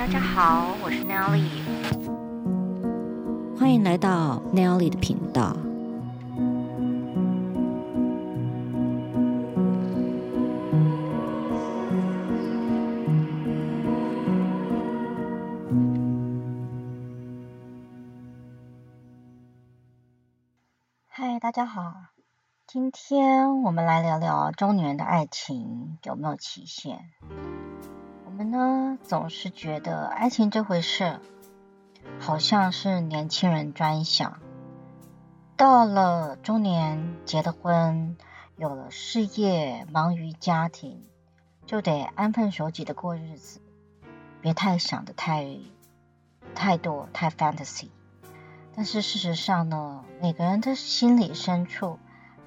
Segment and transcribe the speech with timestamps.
[0.00, 1.44] 大家好，我是 Nelly，
[3.58, 5.54] 欢迎来到 Nelly 的频道。
[21.08, 21.92] 嗨，大家好，
[22.66, 27.10] 今天我们来聊聊中年人的爱情有没有期限？
[28.50, 31.20] 呢，总是觉得爱情这回事，
[32.18, 34.38] 好像是年轻人专享。
[35.56, 38.16] 到了中年，结了婚，
[38.56, 41.04] 有了事业，忙于家庭，
[41.66, 43.60] 就得安分守己的过日子，
[44.40, 45.58] 别太想的太
[46.54, 47.88] 太多，太 fantasy。
[48.74, 51.98] 但是事实上呢，每个人的心里深处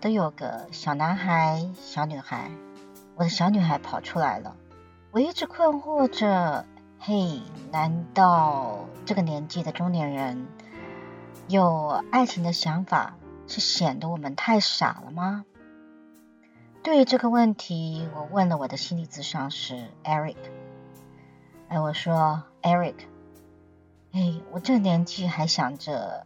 [0.02, 2.52] 都有个小男孩、小女孩。
[3.16, 4.55] 我的小女孩跑出来了。
[5.13, 6.66] 我一直困惑着，
[6.98, 7.40] 嘿，
[7.72, 10.47] 难道这个年纪的中年人
[11.47, 15.45] 有爱情的想法，是显得我们太傻了吗？
[16.81, 20.38] 对于这个问题，我问了我的心理咨商师 Eric。
[21.67, 22.95] 哎，我说 Eric，
[24.14, 26.25] 哎，我这年纪还想着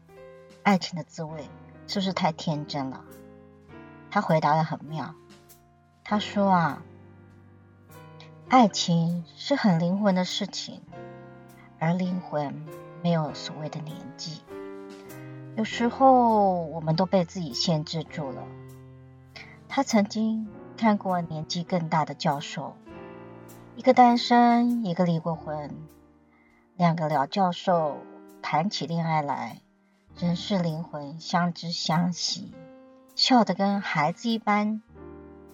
[0.64, 1.50] 爱情的滋味，
[1.88, 3.04] 是不是太天真了？
[4.10, 5.14] 他回答得很妙，
[6.06, 6.82] 他说啊。
[8.50, 10.82] 爱情是很灵魂的事情，
[11.80, 12.66] 而灵魂
[13.04, 14.42] 没有所谓的年纪。
[15.58, 18.42] 有时候我们都被自己限制住了。
[19.68, 22.78] 他曾经看过年纪更大的教授，
[23.76, 25.70] 一个单身，一个离过婚，
[26.78, 27.98] 两个老教授
[28.42, 29.60] 谈起恋爱来，
[30.18, 32.54] 仍是灵魂相知相惜，
[33.14, 34.82] 笑得跟孩子一般，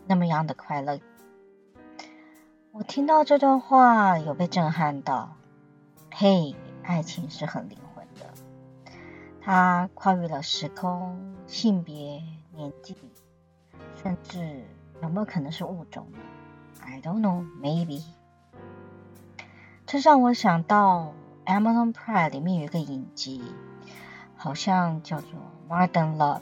[0.05, 0.99] 那么样的快乐。
[2.75, 5.35] 我听到这段话，有被震撼到。
[6.11, 8.25] 嘿，爱情是很灵魂的，
[9.39, 12.97] 它跨越了时空、性别、年纪，
[14.01, 14.63] 甚至
[15.03, 16.17] 有没有可能是物种呢
[16.81, 18.01] ？I don't know, maybe。
[19.85, 21.13] 这让我想到
[21.45, 23.43] Amazon Prime 里面有一个影集，
[24.35, 25.29] 好像叫做
[25.71, 26.39] 《Modern Love》，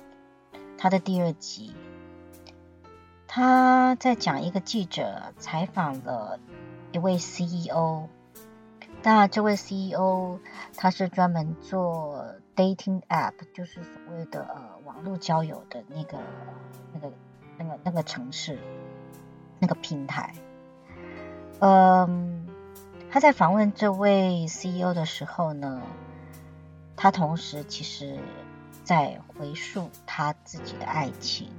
[0.77, 1.75] 它的第二集。
[3.33, 6.37] 他在讲一个记者采访了
[6.91, 8.09] 一位 CEO，
[9.03, 10.37] 那这位 CEO
[10.75, 12.25] 他是专门做
[12.57, 16.17] dating app，就是所谓的呃网络交友的那个
[16.91, 17.13] 那个
[17.57, 18.59] 那个那个城市
[19.59, 20.35] 那个平台。
[21.59, 22.45] 嗯，
[23.09, 25.81] 他在访问这位 CEO 的时候呢，
[26.97, 28.19] 他同时其实
[28.83, 31.49] 在回溯他自己的爱情。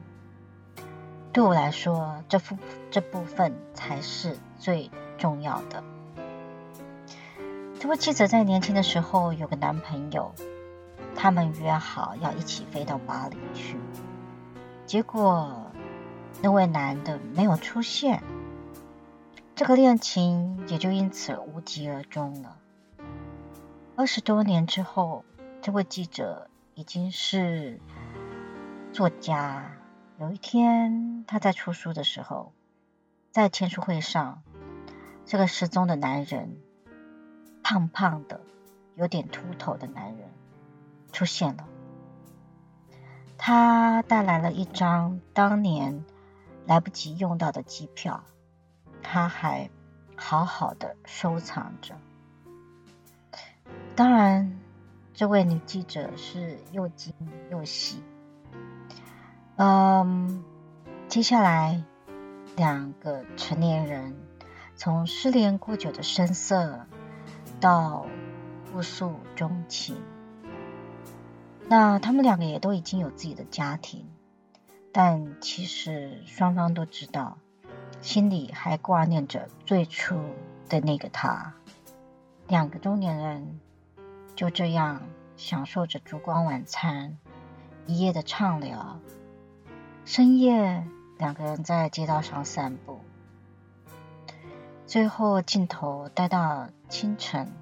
[1.32, 2.58] 对我来说，这部
[2.90, 5.82] 这部分才是最重要的。
[7.80, 10.34] 这位记者在年轻的时候有个男朋友，
[11.16, 13.78] 他们约好要一起飞到巴黎去，
[14.84, 15.72] 结果
[16.42, 18.22] 那位男的没有出现，
[19.54, 22.58] 这个恋情也就因此无疾而终了。
[23.96, 25.24] 二十多年之后，
[25.62, 27.80] 这位记者已经是
[28.92, 29.72] 作家。
[30.22, 32.52] 有一天，他在出书的时候，
[33.32, 34.44] 在签书会上，
[35.26, 36.58] 这个失踪的男人，
[37.64, 38.40] 胖胖的、
[38.94, 40.28] 有点秃头的男人
[41.10, 41.66] 出现了。
[43.36, 46.04] 他带来了一张当年
[46.66, 48.22] 来不及用到的机票，
[49.02, 49.70] 他还
[50.14, 51.96] 好好的收藏着。
[53.96, 54.56] 当然，
[55.14, 57.12] 这位女记者是又惊
[57.50, 58.00] 又喜。
[59.56, 60.42] 嗯，
[61.08, 61.84] 接下来
[62.56, 64.16] 两个成年人
[64.74, 66.86] 从失联过久的生涩
[67.60, 68.06] 到
[68.72, 69.96] 互诉衷情，
[71.68, 74.08] 那他们两个也都已经有自己的家庭，
[74.90, 77.36] 但其实双方都知道，
[78.00, 80.18] 心里还挂念着最初
[80.68, 81.52] 的那个他。
[82.48, 83.60] 两个中年人
[84.34, 85.02] 就这样
[85.36, 87.18] 享受着烛光晚餐，
[87.86, 88.98] 一夜的畅聊。
[90.04, 90.84] 深夜，
[91.16, 93.00] 两个人在街道上散步，
[94.84, 97.52] 最后镜头带到清晨，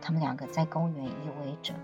[0.00, 1.74] 他们两个在公园依偎着，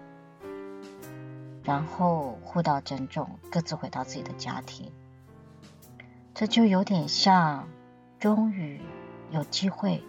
[1.65, 4.93] 然后互道珍重，各自回到自己的家庭。
[6.33, 7.69] 这就有点像，
[8.21, 8.81] 终于
[9.31, 10.05] 有机会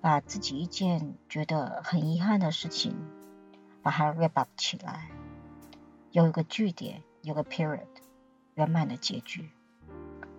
[0.00, 2.96] 把自己一件觉得很遗憾的事情，
[3.80, 5.08] 把它 wrap up 起来，
[6.10, 7.86] 有一个句点，有个 period。
[8.58, 9.48] 圆满的结局，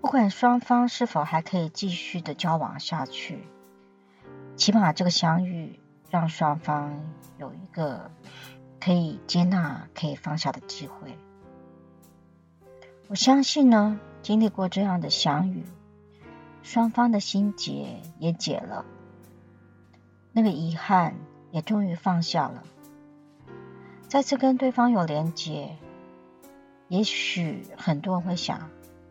[0.01, 3.47] 不管双方是否还可以继续的交往下去，
[4.57, 5.79] 起码这个相遇
[6.09, 7.01] 让双方
[7.37, 8.11] 有一个
[8.81, 11.17] 可以接纳、可以放下的机会。
[13.07, 15.63] 我相信呢，经历过这样的相遇，
[16.61, 18.83] 双方的心结也解了，
[20.33, 21.15] 那个遗憾
[21.51, 22.63] 也终于放下了。
[24.09, 25.77] 再次跟对方有连结，
[26.89, 28.69] 也许很多人会想：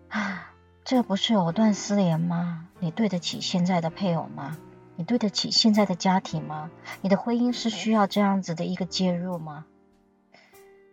[0.08, 0.52] 啊，
[0.84, 2.66] 这不是藕断丝连吗？
[2.80, 4.58] 你对得起现在的配偶吗？
[4.96, 6.72] 你对得起现在的家庭吗？
[7.02, 9.64] 你的婚姻是需要这样子的一个介入吗？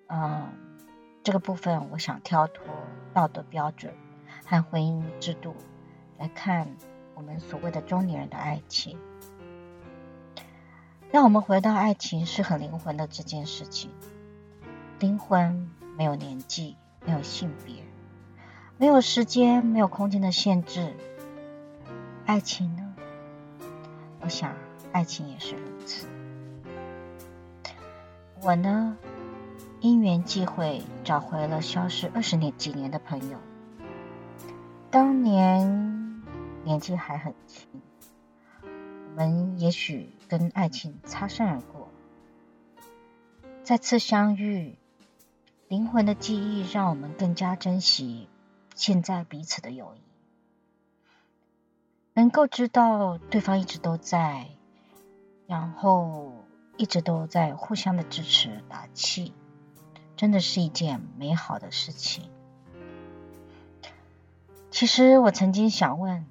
[0.07, 0.47] 嗯，
[1.23, 2.63] 这个部分我想跳脱
[3.15, 3.95] 道德标准
[4.45, 5.55] 和婚姻制度
[6.19, 6.67] 来看
[7.15, 8.99] 我们所谓的中年人的爱情。
[11.11, 13.89] 让我们回到爱情是很灵魂的这件事情。
[14.99, 16.75] 灵魂没有年纪，
[17.05, 17.75] 没有性别，
[18.77, 20.93] 没有时间，没有空间的限制。
[22.25, 22.95] 爱情呢？
[24.21, 24.55] 我想，
[24.91, 26.07] 爱情也是如此。
[28.41, 28.97] 我呢，
[29.79, 33.37] 因缘际会找回了消失二十年几年的朋友。
[34.91, 36.23] 当年
[36.63, 37.67] 年纪还很轻，
[38.61, 41.89] 我们也许跟爱情擦身而过，
[43.63, 44.77] 再次相遇，
[45.67, 48.29] 灵魂的记忆让我们更加珍惜
[48.75, 50.01] 现在彼此的友谊。
[52.13, 54.47] 能够知道对方一直都在，
[55.47, 56.31] 然后
[56.77, 59.33] 一直都在互相的支持打气，
[60.15, 62.29] 真的是一件美好的事情。
[64.69, 66.27] 其实我曾经想问，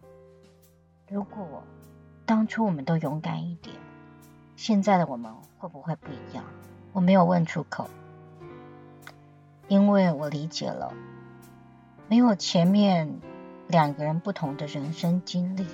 [1.08, 1.64] 如果
[2.24, 3.74] 当初我们都勇敢一点，
[4.54, 6.44] 现在的我们会不会不一样？
[6.92, 7.90] 我没有问出口，
[9.68, 10.92] 因为我理解了，
[12.08, 13.20] 没有前面。
[13.66, 15.66] 两个人不同的人生经历，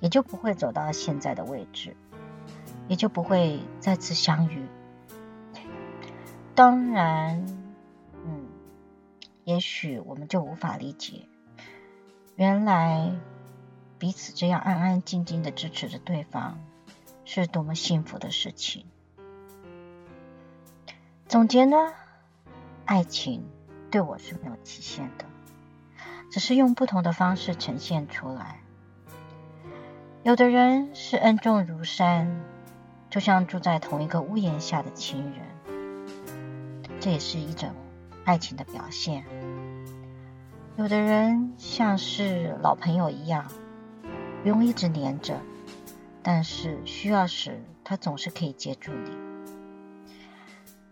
[0.00, 1.94] 也就不会走到现在的位置，
[2.88, 4.66] 也就不会再次相遇。
[6.54, 7.44] 当然，
[8.24, 8.46] 嗯，
[9.44, 11.28] 也许我们就无法理解，
[12.34, 13.12] 原来
[13.98, 16.58] 彼此这样安安静静的支持着对方，
[17.26, 18.86] 是多么幸福的事情。
[21.28, 21.76] 总结呢，
[22.88, 23.44] 爱情
[23.90, 25.26] 对我是没有期限的。
[26.30, 28.62] 只是用不同的方式呈现出来。
[30.22, 32.40] 有的人是恩重如山，
[33.10, 35.42] 就像住在同一个屋檐下的亲人，
[36.98, 37.68] 这也是一种
[38.24, 39.22] 爱情的表现。
[40.76, 43.46] 有的人像是老朋友一样，
[44.42, 45.38] 不用一直黏着，
[46.22, 49.10] 但是需要时他总是可以接住你。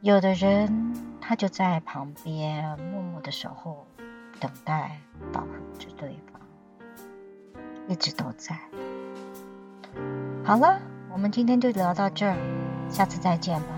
[0.03, 0.93] 有的人
[1.29, 3.85] 他就在旁边默默的守候。
[4.39, 5.01] 等待，
[5.33, 6.39] 保护着对方，
[7.89, 8.55] 一直都在。
[10.45, 10.79] 好了，
[11.11, 12.37] 我们今天就聊到这儿，
[12.91, 13.69] 下次再见吧。